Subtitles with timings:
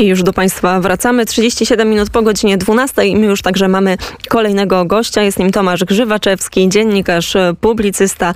[0.00, 1.26] I już do Państwa wracamy.
[1.26, 3.96] 37 minut po godzinie 12 i my już także mamy
[4.28, 5.22] kolejnego gościa.
[5.22, 8.34] Jest nim Tomasz Grzywaczewski, dziennikarz, publicysta,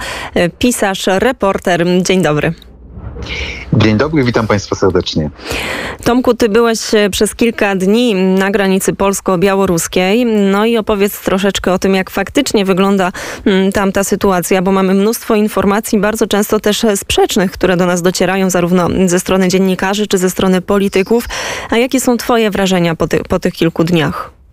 [0.58, 1.86] pisarz, reporter.
[2.02, 2.54] Dzień dobry.
[3.72, 5.30] Dzień dobry, witam Państwa serdecznie.
[6.04, 6.78] Tomku, ty byłeś
[7.10, 10.26] przez kilka dni na granicy polsko-białoruskiej.
[10.26, 13.12] No i opowiedz troszeczkę o tym, jak faktycznie wygląda
[13.44, 18.02] mm, tam ta sytuacja, bo mamy mnóstwo informacji, bardzo często też sprzecznych, które do nas
[18.02, 21.24] docierają zarówno ze strony dziennikarzy, czy ze strony polityków.
[21.70, 24.43] A jakie są Twoje wrażenia po, ty po tych kilku dniach?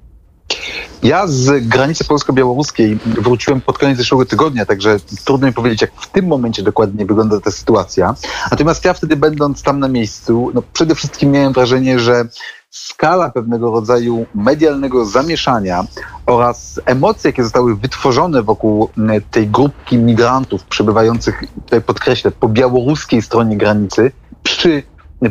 [1.04, 6.08] Ja z granicy polsko-białoruskiej wróciłem pod koniec zeszłego tygodnia, także trudno mi powiedzieć, jak w
[6.08, 8.16] tym momencie dokładnie wygląda ta sytuacja.
[8.52, 12.26] Natomiast ja wtedy będąc tam na miejscu, no przede wszystkim miałem wrażenie, że
[12.70, 15.86] skala pewnego rodzaju medialnego zamieszania
[16.26, 18.90] oraz emocje, jakie zostały wytworzone wokół
[19.32, 24.12] tej grupki migrantów przebywających, tutaj podkreślę, po białoruskiej stronie granicy,
[24.44, 24.84] przy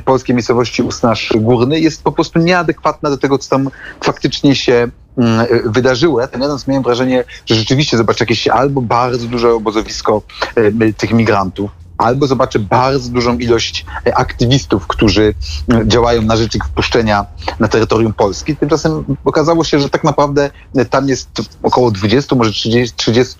[0.05, 4.89] polskiej miejscowości Usnasz Górny jest po prostu nieadekwatna do tego, co tam faktycznie się
[5.65, 6.21] wydarzyło.
[6.21, 10.23] Ja jadąc miałem wrażenie, że rzeczywiście zobacz jakieś albo bardzo duże obozowisko
[10.57, 15.35] e, tych migrantów, albo zobaczę bardzo dużą ilość e, aktywistów, którzy
[15.73, 17.27] e, działają na rzecz ich wpuszczenia
[17.61, 18.57] na terytorium Polski.
[18.57, 21.29] Tymczasem okazało się, że tak naprawdę e, tam jest
[21.63, 23.37] około 20, może 30, 30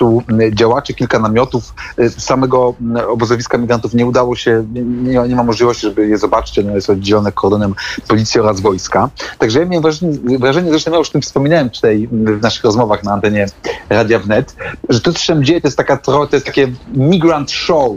[0.53, 1.75] działaczy, kilka namiotów.
[2.19, 2.75] Samego
[3.09, 6.59] obozowiska migrantów nie udało się, nie, nie ma możliwości, żeby je zobaczyć.
[6.59, 7.75] Ono jest oddzielone kordonem
[8.09, 9.11] policji oraz wojska.
[9.39, 13.05] Także ja miałem wrażenie, wrażenie zresztą ja już o tym wspominałem tutaj w naszych rozmowach
[13.05, 13.47] na antenie
[13.89, 14.57] Radia Wnet,
[14.89, 17.93] że to, co się dzieje, to jest taka to jest takie migrant show,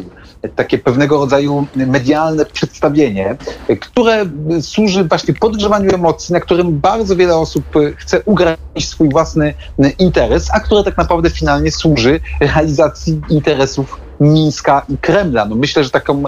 [0.55, 3.35] takie pewnego rodzaju medialne przedstawienie,
[3.79, 4.25] które
[4.61, 9.53] służy właśnie podgrzewaniu emocji, na którym bardzo wiele osób chce ugranić swój własny
[9.99, 15.45] interes, a które tak naprawdę finalnie służy realizacji interesów Mińska i Kremla.
[15.45, 16.23] No myślę, że taką,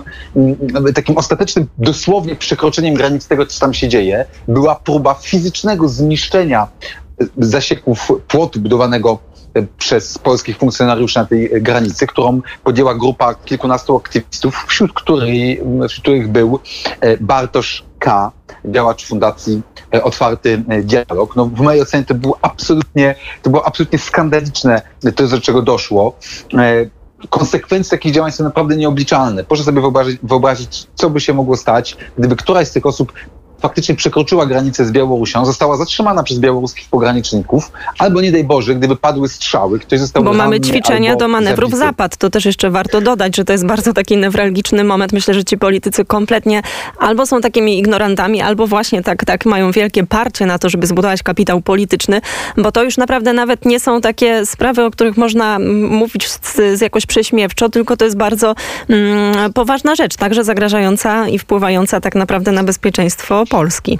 [0.95, 6.67] takim ostatecznym dosłownie przekroczeniem granic tego, co tam się dzieje, była próba fizycznego zniszczenia
[7.37, 9.19] zasieków płotu budowanego
[9.77, 16.27] przez polskich funkcjonariuszy na tej granicy, którą podjęła grupa kilkunastu aktywistów, wśród, której, wśród których
[16.27, 16.59] był
[17.01, 18.31] e, Bartosz K.,
[18.65, 19.61] działacz Fundacji
[19.93, 21.35] e, Otwarty e, Dialog.
[21.35, 24.81] No, w mojej ocenie to było absolutnie, to było absolutnie skandaliczne,
[25.15, 26.17] to do czego doszło
[27.29, 29.43] konsekwencje takich działań są naprawdę nieobliczalne.
[29.43, 33.13] Proszę sobie wyobrazić, wyobrazić, co by się mogło stać, gdyby któraś z tych osób
[33.59, 38.95] faktycznie przekroczyła granicę z Białorusią, została zatrzymana przez białoruskich pograniczników, albo nie daj Boże, gdyby
[38.95, 41.87] padły strzały, ktoś został Bo mamy ćwiczenia do manewrów zabity.
[41.87, 42.17] zapad.
[42.17, 45.13] To też jeszcze warto dodać, że to jest bardzo taki newralgiczny moment.
[45.13, 46.61] Myślę, że ci politycy kompletnie
[46.99, 51.23] albo są takimi ignorantami, albo właśnie tak, tak mają wielkie parcie na to, żeby zbudować
[51.23, 52.21] kapitał polityczny,
[52.57, 56.81] bo to już naprawdę nawet nie są takie sprawy, o których można mówić z, z
[56.81, 58.55] jakoś prześmiewczo, tylko to jest bardzo
[58.89, 63.97] mm, poważna rzecz, także zagrażająca i wpływająca tak naprawdę na bezpieczeństwo Polski.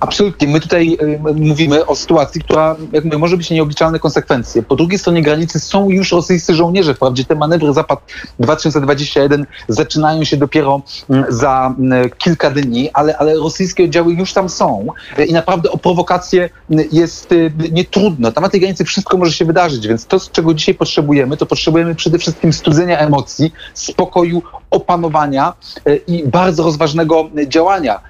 [0.00, 0.48] Absolutnie.
[0.48, 4.62] My tutaj y, mówimy o sytuacji, która jak mówię, może być nieobliczalne konsekwencje.
[4.62, 6.94] Po drugiej stronie granicy są już rosyjscy żołnierze.
[6.94, 8.00] Wprawdzie te manewry Zapad
[8.38, 14.48] 2021 zaczynają się dopiero mm, za mm, kilka dni, ale, ale rosyjskie oddziały już tam
[14.48, 14.86] są
[15.28, 18.32] i naprawdę o prowokację mm, jest y, nietrudno.
[18.32, 21.94] Tam na tej granicy wszystko może się wydarzyć, więc to, czego dzisiaj potrzebujemy, to potrzebujemy
[21.94, 25.52] przede wszystkim studzenia emocji, spokoju, opanowania
[25.88, 28.00] y, i bardzo rozważnego działania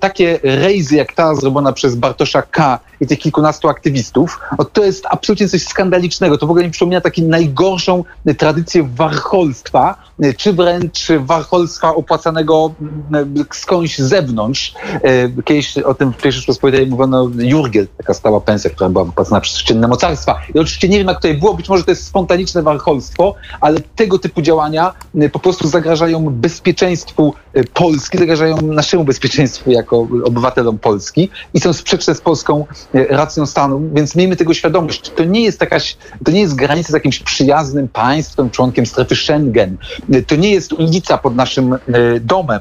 [0.00, 2.78] takie rejzy jak ta zrobiona przez Bartosza K.
[3.00, 4.40] i tych kilkunastu aktywistów,
[4.72, 6.38] to jest absolutnie coś skandalicznego.
[6.38, 8.04] To w ogóle mi przypomina taką najgorszą
[8.38, 9.96] tradycję warcholstwa,
[10.36, 12.74] czy wręcz warcholstwa opłacanego
[13.10, 14.74] mm, skądś z zewnątrz.
[15.02, 19.40] E, kiedyś o tym w pierwszej Rzeczpospolitej mówiono Jurgiel, taka stała pensja, która była wypłacana
[19.40, 20.40] przez czynne mocarstwa.
[20.54, 24.18] I oczywiście nie wiem, jak tutaj było, być może to jest spontaniczne warcholstwo, ale tego
[24.18, 24.92] typu działania
[25.32, 27.34] po prostu zagrażają bezpieczeństwu
[27.74, 33.90] Polski, zagrażają naszemu bezpieczeństwu jako obywatelom Polski i są sprzeczne z polską e, racją stanu,
[33.94, 35.10] więc miejmy tego świadomość.
[35.10, 39.76] To nie jest jakaś, to nie jest granica z jakimś przyjaznym państwem, członkiem strefy Schengen.
[40.12, 41.78] E, to nie jest ulica pod naszym
[42.20, 42.60] domem.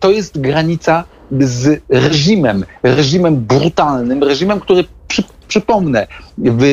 [0.00, 1.04] To jest granica
[1.40, 4.84] z reżimem, reżimem brutalnym, reżimem, który
[5.48, 6.06] przypomnę,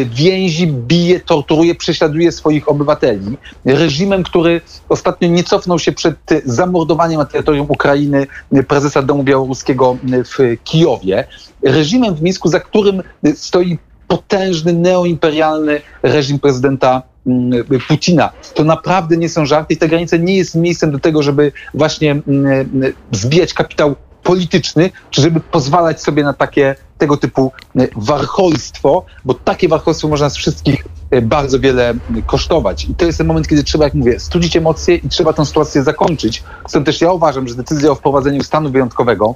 [0.05, 3.37] więzi bije, torturuje, prześladuje swoich obywateli.
[3.65, 6.15] Reżimem, który ostatnio nie cofnął się przed
[6.45, 8.27] zamordowaniem na terytorium Ukrainy
[8.67, 11.27] prezesa Domu Białoruskiego w Kijowie.
[11.63, 13.03] Reżimem w Mińsku, za którym
[13.35, 13.77] stoi
[14.07, 18.29] potężny neoimperialny reżim prezydenta mm, Putina.
[18.53, 22.11] To naprawdę nie są żarty i ta granica nie jest miejscem do tego, żeby właśnie
[22.11, 22.71] mm,
[23.11, 27.51] zbijać kapitał polityczny, czy żeby pozwalać sobie na takie tego typu
[27.95, 30.85] warcholstwo, bo takie warcholstwo można z wszystkich
[31.21, 31.93] bardzo wiele
[32.25, 32.85] kosztować.
[32.85, 35.83] I to jest ten moment, kiedy trzeba, jak mówię, studzić emocje i trzeba tę sytuację
[35.83, 36.43] zakończyć.
[36.67, 39.35] Stąd też ja uważam, że decyzja o wprowadzeniu stanu wyjątkowego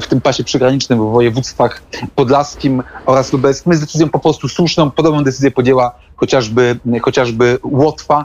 [0.00, 1.82] w tym pasie przygranicznym w województwach
[2.14, 4.90] podlaskim oraz lubelskim jest decyzją po prostu słuszną.
[4.90, 8.24] Podobną decyzję podjęła chociażby, chociażby Łotwa,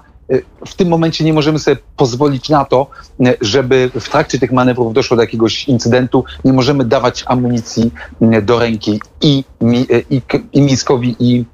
[0.66, 2.88] w tym momencie nie możemy sobie pozwolić na to,
[3.42, 6.24] żeby w trakcie tych manewrów doszło do jakiegoś incydentu.
[6.46, 7.92] Nie możemy dawać amunicji
[8.42, 9.44] do ręki i,
[10.10, 10.22] i,
[10.54, 11.46] i Mińskowi, i,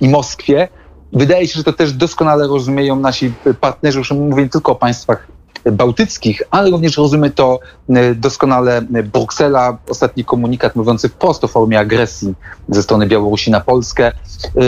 [0.00, 0.68] i Moskwie.
[1.12, 5.37] Wydaje się, że to też doskonale rozumieją nasi partnerzy, już mówię tylko o państwach
[5.72, 9.78] bałtyckich, ale również rozumie to e, doskonale Bruksela.
[9.88, 12.34] Ostatni komunikat mówiący wprost o formie agresji
[12.68, 14.06] ze strony Białorusi na Polskę.
[14.06, 14.12] E,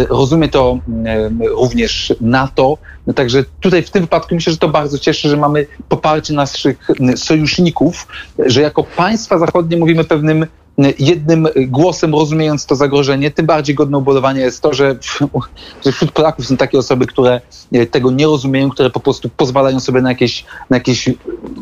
[0.07, 2.79] rozumie to e, również NATO.
[3.07, 6.89] No także tutaj w tym wypadku myślę, że to bardzo cieszy, że mamy poparcie naszych
[7.17, 8.07] sojuszników,
[8.39, 10.47] że jako państwa zachodnie mówimy pewnym
[10.99, 14.97] jednym głosem rozumiejąc to zagrożenie, tym bardziej godne ubolewania jest to, że,
[15.85, 17.41] że wśród Polaków są takie osoby, które
[17.73, 21.09] e, tego nie rozumieją, które po prostu pozwalają sobie na jakieś, na jakieś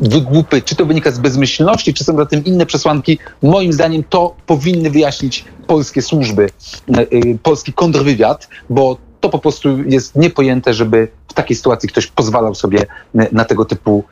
[0.01, 0.61] wygłupy.
[0.61, 3.19] Czy to wynika z bezmyślności, czy są za tym inne przesłanki.
[3.43, 6.49] Moim zdaniem to powinny wyjaśnić polskie służby,
[6.89, 7.05] e, e,
[7.43, 12.85] polski kontrwywiad, bo to po prostu jest niepojęte, żeby w takiej sytuacji ktoś pozwalał sobie
[13.31, 14.03] na tego typu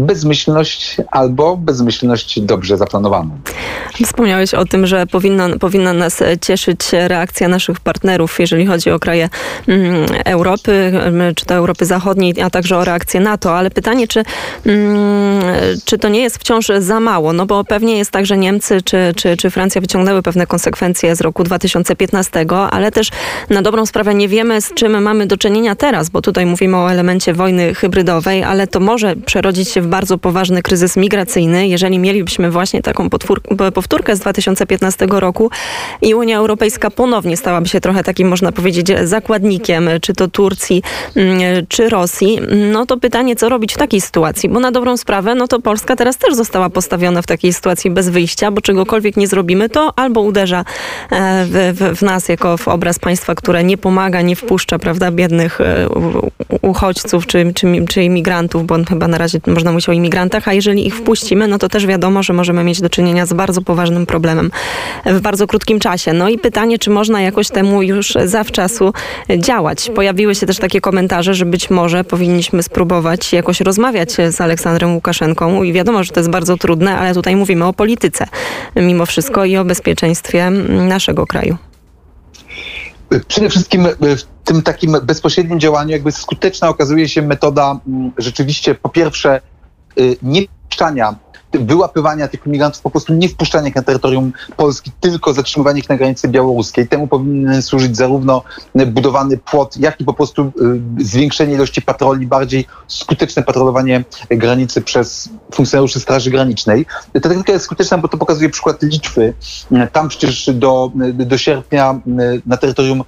[0.00, 3.30] bezmyślność albo bezmyślność dobrze zaplanowaną.
[4.04, 9.28] Wspomniałeś o tym, że powinna, powinna nas cieszyć reakcja naszych partnerów, jeżeli chodzi o kraje
[9.68, 10.92] mm, Europy,
[11.36, 14.22] czy to Europy Zachodniej, a także o reakcję NATO, ale pytanie, czy,
[14.66, 15.42] mm,
[15.84, 17.32] czy to nie jest wciąż za mało?
[17.32, 21.20] No bo pewnie jest tak, że Niemcy czy, czy, czy Francja wyciągnęły pewne konsekwencje z
[21.20, 23.10] roku 2015, ale też
[23.50, 26.90] na dobrą sprawę nie wiemy, z czym mamy do czynienia teraz, bo tutaj mówimy o
[26.92, 32.50] elemencie wojny hybrydowej, ale to może przerodzić się w bardzo poważny kryzys migracyjny, jeżeli mielibyśmy
[32.50, 33.10] właśnie taką
[33.74, 35.50] powtórkę z 2015 roku
[36.02, 40.82] i Unia Europejska ponownie stałaby się trochę takim, można powiedzieć, zakładnikiem, czy to Turcji,
[41.16, 42.40] mm, czy Rosji,
[42.72, 44.48] no to pytanie, co robić w takiej sytuacji?
[44.48, 48.08] Bo na dobrą sprawę, no to Polska teraz też została postawiona w takiej sytuacji bez
[48.08, 50.64] wyjścia, bo czegokolwiek nie zrobimy, to albo uderza
[51.10, 55.10] e, w, w, w nas jako w obraz państwa, które nie pomaga, nie wpuszcza, prawda,
[55.10, 55.88] biednych e,
[56.62, 60.86] uchodźców czy, czy, czy imigrantów, bo chyba na razie można mówić o imigrantach, a jeżeli
[60.86, 64.50] ich wpuścimy, no to też wiadomo, że możemy mieć do czynienia z bardzo poważnym problemem
[65.06, 66.12] w bardzo krótkim czasie.
[66.12, 68.92] No i pytanie, czy można jakoś temu już zawczasu
[69.38, 69.90] działać.
[69.94, 75.62] Pojawiły się też takie komentarze, że być może powinniśmy spróbować jakoś rozmawiać z Aleksandrem Łukaszenką
[75.62, 78.26] i wiadomo, że to jest bardzo trudne, ale tutaj mówimy o polityce
[78.76, 81.56] mimo wszystko i o bezpieczeństwie naszego kraju.
[83.28, 88.88] Przede wszystkim w tym takim bezpośrednim działaniu jakby skuteczna okazuje się metoda mm, rzeczywiście po
[88.88, 89.40] pierwsze
[90.22, 91.14] nie puszczania
[91.52, 96.28] wyłapywania tych imigrantów, po prostu nie wpuszczania na terytorium Polski, tylko zatrzymywania ich na granicy
[96.28, 96.88] białoruskiej.
[96.88, 98.42] Temu powinien służyć zarówno
[98.86, 100.52] budowany płot, jak i po prostu
[101.00, 106.86] y, zwiększenie ilości patroli, bardziej skuteczne patrolowanie granicy przez funkcjonariuszy Straży Granicznej.
[107.12, 109.34] Ta technika jest skuteczna, bo to pokazuje przykład Litwy.
[109.92, 112.00] Tam przecież do, do sierpnia
[112.46, 113.04] na terytorium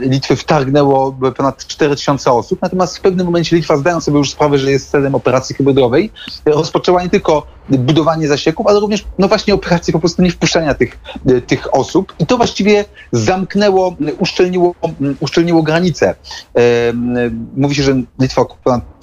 [0.00, 4.70] Litwy wtargnęło ponad 4000 osób, natomiast w pewnym momencie Litwa, zdając sobie już sprawę, że
[4.70, 6.10] jest celem operacji hybrydowej,
[6.46, 10.98] rozpoczęła nie tylko budowanie zasieków, ale również no właśnie operacje po prostu nie wpuszczania tych,
[11.26, 12.14] e, tych osób.
[12.18, 14.74] I to właściwie zamknęło, uszczelniło,
[15.20, 16.08] uszczelniło granice.
[16.08, 16.92] E,
[17.56, 18.44] mówi się, że Litwa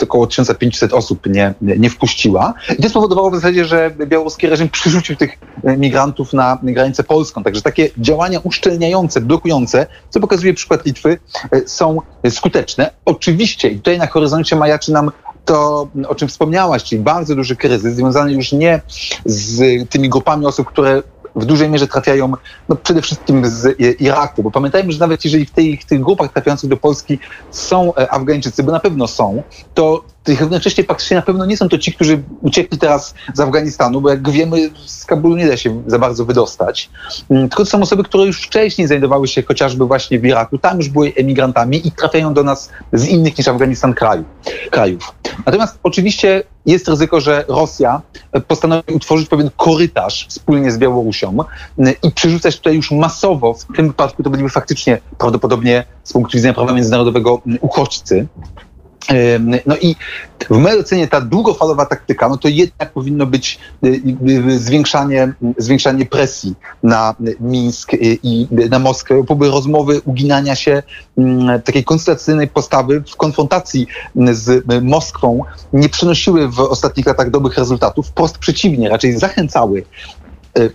[0.01, 2.53] około 1500 osób nie, nie wpuściła.
[2.79, 5.37] I to spowodowało w zasadzie, że białoruski reżim przerzucił tych
[5.77, 7.43] migrantów na granicę polską.
[7.43, 11.17] Także takie działania uszczelniające, blokujące, co pokazuje przykład Litwy,
[11.51, 11.97] e, są
[12.29, 12.91] skuteczne.
[13.05, 15.11] Oczywiście i tutaj na horyzoncie majaczy nam
[15.45, 18.81] to, o czym wspomniałaś, czyli bardzo duży kryzys związany już nie
[19.25, 21.03] z tymi grupami osób, które
[21.35, 22.33] w dużej mierze trafiają
[22.69, 26.33] no, przede wszystkim z Iraku, bo pamiętajmy, że nawet jeżeli w, tej, w tych grupach
[26.33, 27.19] trafiających do Polski
[27.51, 31.69] są e, Afgańczycy, bo na pewno są, to tych równocześnie faktycznie na pewno nie są
[31.69, 35.83] to ci, którzy uciekli teraz z Afganistanu, bo jak wiemy, z Kabulu nie da się
[35.87, 36.89] za bardzo wydostać.
[37.29, 40.77] Mm, tylko to są osoby, które już wcześniej znajdowały się chociażby właśnie w Iraku, tam
[40.77, 44.23] już były emigrantami i trafiają do nas z innych niż Afganistan kraju,
[44.71, 45.15] krajów.
[45.45, 48.01] Natomiast oczywiście jest ryzyko, że Rosja
[48.47, 51.37] postanowi utworzyć pewien korytarz wspólnie z Białorusią
[51.77, 56.37] mm, i przerzucać tutaj już masowo, w tym wypadku to byliby faktycznie prawdopodobnie z punktu
[56.37, 58.27] widzenia prawa międzynarodowego mm, uchodźcy,
[59.65, 59.95] no i
[60.49, 65.33] w mojej ocenie ta długofalowa taktyka, no to jednak powinno być y, y, y, zwiększanie,
[65.57, 67.91] zwiększanie presji na Mińsk
[68.23, 70.83] i na Moskwę, były rozmowy uginania się
[71.17, 73.87] mm, takiej konstytucyjnej postawy w konfrontacji
[74.31, 75.43] z Moskwą
[75.73, 79.83] nie przynosiły w ostatnich latach dobrych rezultatów, wprost przeciwnie, raczej zachęcały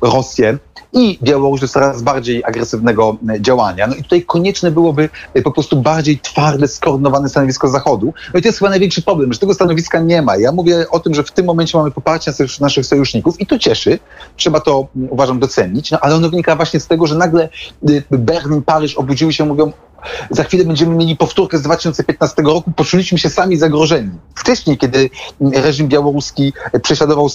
[0.02, 0.58] Rosję
[0.92, 3.86] i Białoruś do coraz bardziej agresywnego działania.
[3.86, 5.08] No i tutaj konieczne byłoby
[5.44, 8.14] po prostu bardziej twarde, skoordynowane stanowisko Zachodu.
[8.34, 10.36] No i to jest chyba największy problem, że tego stanowiska nie ma.
[10.36, 13.98] Ja mówię o tym, że w tym momencie mamy poparcie naszych sojuszników i to cieszy.
[14.36, 17.48] Trzeba to, uważam, docenić, no ale ono wynika właśnie z tego, że nagle
[18.10, 19.72] Berlin, Paryż obudziły się, mówią,
[20.30, 24.10] za chwilę będziemy mieli powtórkę z 2015 roku, poczuliśmy się sami zagrożeni.
[24.34, 26.52] Wcześniej, kiedy reżim białoruski
[26.82, 27.28] prześladował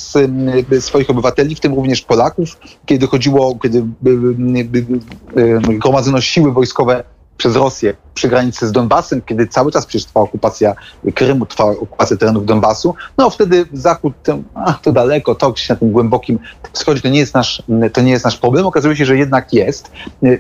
[0.80, 3.84] swoich obywateli, w tym również Polaków, kiedy dochodziło, kiedy
[5.80, 7.04] gromadzono siły wojskowe
[7.38, 10.76] przez Rosję przy granicy z Donbasem, kiedy cały czas przecież trwa okupacja
[11.16, 14.14] Krymu, trwa okupacja terenów Donbasu, no wtedy Zachód,
[14.54, 16.40] a, to daleko, to gdzieś na tym głębokim
[16.74, 17.64] wschodzie, to nie, jest nasz,
[17.94, 18.66] to nie jest nasz problem.
[18.66, 19.92] Okazuje się, że jednak jest.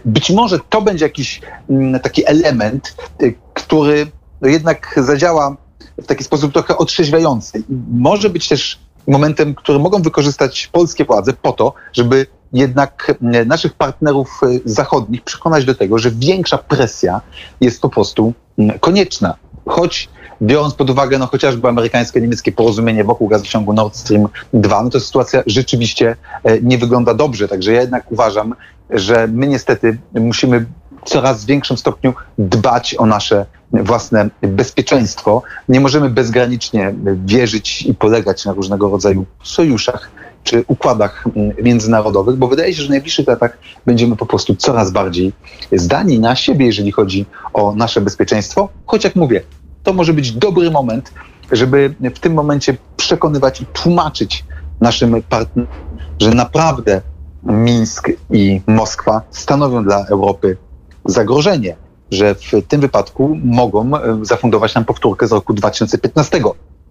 [0.06, 4.08] Być może to będzie jakiś mm, taki element, y, który
[4.42, 5.58] no jednak zadziała
[5.98, 7.64] w taki sposób trochę otrzeźwiający.
[7.92, 13.74] Może być też momentem, który mogą wykorzystać polskie władze po to, żeby jednak e, naszych
[13.74, 17.22] partnerów e, zachodnich przekonać do tego, że większa presja
[17.62, 18.33] jest po prostu
[18.79, 19.36] konieczna.
[19.65, 20.10] Choć
[20.41, 25.00] biorąc pod uwagę no, chociażby amerykańskie, niemieckie porozumienie wokół gazociągu Nord Stream 2, no to
[25.00, 27.48] sytuacja rzeczywiście e, nie wygląda dobrze.
[27.48, 28.55] Także ja jednak uważam,
[28.89, 30.65] że my niestety musimy
[31.05, 35.41] w coraz większym stopniu dbać o nasze własne bezpieczeństwo.
[35.69, 36.93] Nie możemy bezgranicznie
[37.25, 40.10] wierzyć i polegać na różnego rodzaju sojuszach
[40.44, 44.92] czy układach mm, międzynarodowych, bo wydaje się, że w najbliższych latach będziemy po prostu coraz
[44.92, 45.34] bardziej
[45.72, 48.70] zdani na siebie, jeżeli chodzi o nasze bezpieczeństwo.
[48.86, 49.42] Choć jak mówię,
[49.84, 51.14] to może być dobry moment,
[51.52, 54.46] żeby w tym momencie przekonywać i tłumaczyć
[54.82, 55.72] naszym partnerom,
[56.20, 57.02] że naprawdę
[57.44, 60.58] Mińsk i Moskwa stanowią dla Europy
[61.06, 61.76] zagrożenie,
[62.12, 66.42] że w tym wypadku mogą e, zafundować nam powtórkę z roku 2015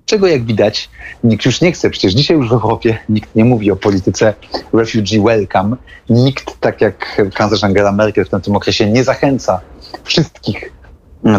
[0.07, 0.91] czego jak widać
[1.25, 1.91] nikt już nie chce.
[1.91, 4.35] Przecież dzisiaj już w Europie nikt nie mówi o polityce
[4.73, 5.77] refugee welcome.
[6.11, 9.61] Nikt, tak jak kanclerz Angela Merkel w tym okresie, nie zachęca
[10.05, 10.73] wszystkich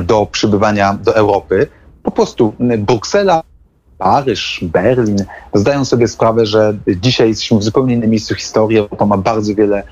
[0.04, 1.68] do przybywania do Europy.
[2.04, 3.44] Po prostu Bruksela,
[3.98, 8.78] Paryż, Berlin zdają sobie sprawę, że dzisiaj jesteśmy w zupełnie innym miejscu historii.
[8.78, 9.84] Europa ma bardzo wiele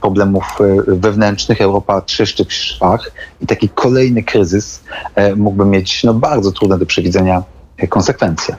[0.00, 0.44] problemów
[0.86, 1.60] wewnętrznych.
[1.60, 3.10] Europa trzeszczy w szwach
[3.40, 4.80] i taki kolejny kryzys
[5.14, 7.42] e, mógłby mieć no, bardzo trudne do przewidzenia
[7.88, 8.56] konsekwencje.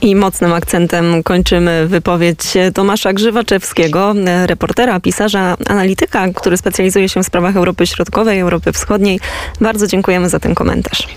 [0.00, 2.38] I mocnym akcentem kończymy wypowiedź
[2.74, 4.14] Tomasza Grzywaczewskiego,
[4.46, 9.20] reportera, pisarza, analityka, który specjalizuje się w sprawach Europy Środkowej, Europy Wschodniej.
[9.60, 11.08] Bardzo dziękujemy za ten komentarz.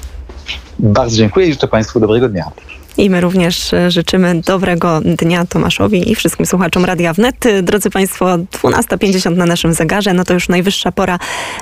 [0.80, 2.52] Bardzo dziękuję i życzę Państwu dobrego dnia.
[2.98, 7.36] I my również e, życzymy dobrego dnia Tomaszowi i wszystkim słuchaczom Radia Wnet.
[7.64, 11.20] Drodzy Państwo, 12.50 na naszym zegarze, no to już najwyższa pora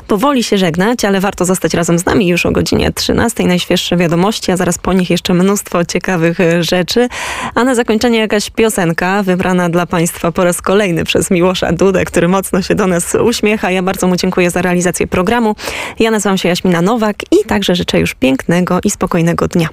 [0.08, 3.44] powoli się żegnać, ale warto zostać razem z nami już o godzinie 13.
[3.44, 7.08] Najświeższe wiadomości, a zaraz po nich jeszcze mnóstwo ciekawych e, rzeczy.
[7.56, 12.28] A na zakończenie jakaś piosenka wybrana dla Państwa po raz kolejny przez Miłosza Dudę, który
[12.28, 13.72] mocno się do nas uśmiecha.
[13.72, 15.56] Ja bardzo mu dziękuję za realizację programu.
[16.00, 19.70] Ja nazywam się Jaśmina Nowak i także życzę już pięknego i spokojnego dnia.